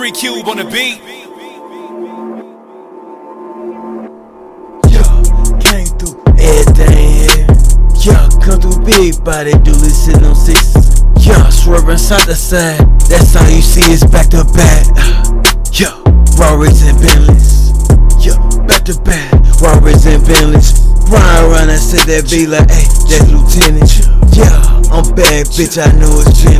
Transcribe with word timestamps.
Three 0.00 0.12
Cube 0.12 0.48
on 0.48 0.56
the 0.56 0.64
beat. 0.64 0.96
Yo, 4.88 5.04
came 5.60 5.92
through 6.00 6.16
everything. 6.40 7.44
Yo, 8.00 8.16
come 8.40 8.64
through 8.64 8.80
big 8.80 9.22
body, 9.22 9.52
dually 9.60 9.92
sitting 9.92 10.24
on 10.24 10.34
sixes. 10.34 11.04
Yo, 11.20 11.36
swerving 11.50 11.98
side 11.98 12.24
to 12.24 12.34
side. 12.34 12.80
That's 13.12 13.36
all 13.36 13.44
you 13.50 13.60
see 13.60 13.84
is 13.92 14.02
back 14.04 14.30
to 14.30 14.42
back. 14.56 14.88
Yo, 15.76 15.92
Raris 16.40 16.80
and 16.88 16.96
Bentleys. 16.96 17.68
Yo, 18.24 18.40
back 18.64 18.86
to 18.88 18.98
back. 19.04 19.30
Raris 19.60 20.06
and 20.06 20.24
Bentleys. 20.24 20.80
Ride 21.12 21.44
around 21.44 21.68
and 21.68 21.78
say 21.78 22.00
that 22.08 22.24
be 22.30 22.46
like, 22.46 22.70
hey, 22.72 22.88
that's 23.04 23.28
Lieutenant. 23.28 24.00
Yeah, 24.32 24.64
I'm 24.96 25.04
bad, 25.12 25.44
bitch. 25.52 25.76
I 25.76 25.92
know 26.00 26.24
it's 26.24 26.42
minute. 26.42 26.59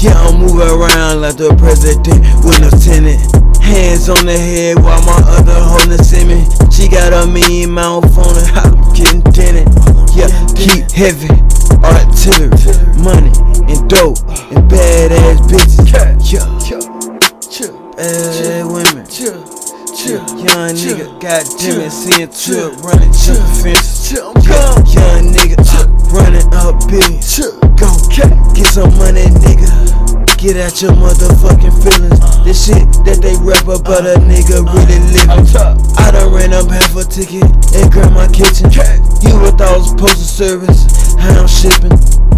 Yeah, 0.00 0.14
I'm 0.14 0.38
moving 0.38 0.62
around 0.62 1.22
like 1.22 1.36
the 1.36 1.50
president 1.58 2.22
with 2.46 2.62
no 2.62 2.70
lieutenant. 2.70 3.18
Hands 3.58 4.08
on 4.08 4.26
the 4.26 4.38
head 4.38 4.78
while 4.78 5.02
my 5.02 5.18
other 5.26 5.58
holding 5.58 5.98
send 5.98 6.30
me. 6.30 6.46
She 6.70 6.86
got 6.86 7.10
a 7.10 7.26
mean 7.26 7.74
mouth 7.74 8.06
on 8.14 8.30
her, 8.30 8.46
I'm 8.62 8.78
getting 8.94 9.26
tinted. 9.34 9.66
Yeah, 10.14 10.30
keep 10.54 10.86
heavy, 10.94 11.26
artillery, 11.82 12.54
money, 13.02 13.34
and 13.66 13.90
dope, 13.90 14.22
and 14.54 14.70
badass 14.70 15.42
bitches. 15.50 15.90
Yeah, 16.30 16.46
bad 17.98 18.66
women. 18.70 19.02
Young 20.08 20.78
nigga, 20.78 21.10
goddamn 21.18 21.82
it, 21.82 21.90
seeing 21.90 22.30
trip, 22.30 22.70
running, 22.86 23.10
jumping 23.10 23.74
fences. 23.74 24.14
Young 24.14 25.34
nigga, 25.34 25.58
uh, 25.74 25.90
running 26.14 26.46
up 26.54 26.78
big. 26.86 27.18
Go 27.76 27.90
get 28.54 28.66
some 28.66 28.94
money. 28.96 29.37
Get 30.38 30.54
out 30.54 30.80
your 30.80 30.92
motherfucking 30.92 31.82
feelings. 31.82 32.22
The 32.46 32.54
shit 32.54 32.86
that 33.02 33.18
they 33.18 33.34
rap 33.42 33.66
about 33.66 34.06
a 34.06 34.22
nigga 34.22 34.62
really 34.70 35.02
living. 35.10 35.34
I 35.98 36.14
done 36.14 36.30
ran 36.30 36.54
up 36.54 36.70
half 36.70 36.94
a 36.94 37.02
ticket 37.02 37.42
and 37.74 37.74
in 37.74 37.90
grandma 37.90 38.30
kitchen. 38.30 38.70
You 39.18 39.34
with 39.42 39.58
all 39.58 39.82
this 39.82 39.90
postal 39.98 40.30
service, 40.30 40.86
how 41.18 41.42
I'm 41.42 41.50
shipping. 41.50 41.90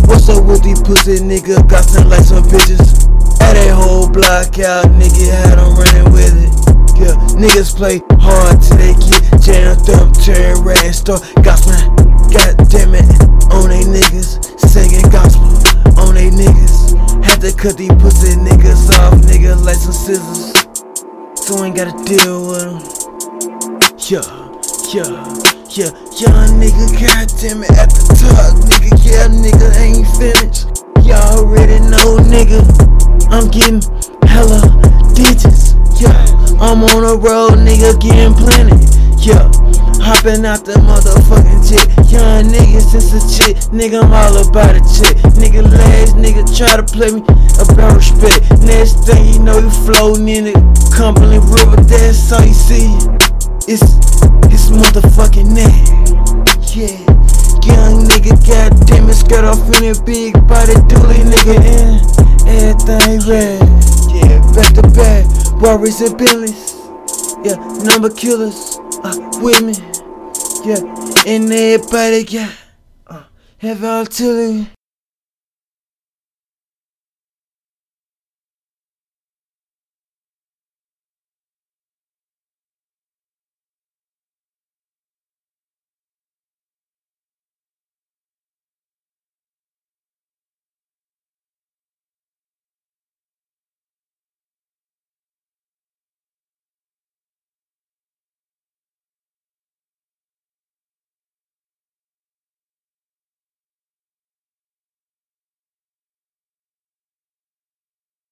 What's 0.08 0.32
up 0.32 0.48
with 0.48 0.64
these 0.64 0.80
pussy 0.80 1.20
nigga? 1.20 1.60
Got 1.68 1.84
some 1.84 2.08
like 2.08 2.24
some 2.24 2.40
bitches. 2.48 3.04
At 3.44 3.60
a 3.60 3.76
whole 3.76 4.08
block 4.08 4.56
out, 4.64 4.88
nigga 4.96 5.36
had 5.36 5.60
them 5.60 5.76
running 5.76 6.08
with 6.08 6.32
it. 6.40 6.52
Yeah, 6.96 7.20
niggas 7.36 7.76
play 7.76 8.00
hard 8.16 8.64
till 8.64 8.80
they 8.80 8.96
get 8.96 9.44
jammed 9.44 9.84
up, 9.92 10.08
turn 10.24 10.56
red, 10.64 10.88
start 10.96 11.20
gospel. 11.44 11.76
God 12.32 12.56
damn 12.56 12.59
cut 17.60 17.76
these 17.76 17.92
pussy 18.00 18.36
niggas 18.36 18.88
off, 19.00 19.20
nigga, 19.28 19.52
like 19.66 19.76
some 19.76 19.92
scissors. 19.92 20.48
So 21.44 21.62
ain't 21.62 21.76
gotta 21.76 21.92
deal 22.08 22.48
with 22.48 22.64
them. 22.64 22.80
Yeah, 24.00 24.24
yeah, 24.88 25.04
yeah, 25.68 25.92
young 26.16 26.56
nigga, 26.56 26.88
goddamn 26.96 27.60
it, 27.60 27.70
at 27.76 27.92
the 27.92 28.16
top, 28.16 28.56
nigga, 28.64 28.96
yeah, 29.04 29.28
nigga, 29.28 29.76
ain't 29.76 30.08
finished. 30.16 30.72
Y'all 31.04 31.44
already 31.44 31.80
know, 31.84 32.16
nigga, 32.32 32.64
I'm 33.28 33.50
getting 33.52 33.84
hella 34.24 34.64
digits. 35.12 35.76
Yeah, 36.00 36.16
I'm 36.64 36.80
on 36.80 37.02
the 37.04 37.18
road, 37.20 37.60
nigga, 37.60 37.92
getting 38.00 38.32
plenty. 38.40 38.72
Yeah, 39.20 39.52
hopping 40.10 40.44
out 40.44 40.66
the 40.66 40.74
motherfucking 40.82 41.62
jet. 41.70 41.86
Young 42.10 42.50
nigga, 42.50 42.82
since 42.82 43.14
a 43.14 43.22
chick, 43.30 43.54
nigga, 43.70 44.02
I'm 44.02 44.10
all 44.10 44.42
about 44.42 44.74
a 44.74 44.82
chick. 44.82 45.14
Nigga, 45.38 45.62
last 45.62 46.18
nigga 46.18 46.42
try 46.50 46.74
to 46.74 46.82
play 46.82 47.14
me 47.14 47.22
about 47.62 47.94
respect. 47.94 48.42
Next 48.66 49.06
thing 49.06 49.22
you 49.30 49.38
know, 49.38 49.62
you 49.62 49.70
floating 49.86 50.26
in 50.26 50.50
the 50.50 50.54
Cumberland 50.90 51.46
River, 51.46 51.78
that's 51.86 52.32
all 52.34 52.42
you 52.42 52.54
see. 52.54 52.90
It's, 53.70 53.86
it's 54.50 54.74
motherfucking 54.74 55.54
neck. 55.54 55.78
Yeah, 56.74 56.98
young 57.62 58.02
nigga, 58.10 58.34
goddamn 58.42 59.06
it, 59.06 59.14
skirt 59.14 59.46
off 59.46 59.62
in 59.78 59.94
a 59.94 59.96
big 60.02 60.34
body, 60.50 60.74
dually 60.90 61.22
nigga, 61.22 61.54
and 61.54 62.02
everything 62.50 63.30
red. 63.30 63.62
Yeah, 64.10 64.42
back 64.58 64.74
to 64.74 64.82
back, 64.90 65.22
Raris 65.62 66.02
and 66.02 66.18
Bentleys. 66.18 66.74
Yeah, 67.46 67.56
number 67.86 68.10
killers, 68.10 68.76
uh, 69.04 69.16
with 69.38 69.62
Yeah, 70.62 70.76
and 71.26 71.50
everybody 71.50 72.24
got 72.24 72.52
uh, 73.06 73.22
heavy 73.58 73.86
artillery. 73.86 74.66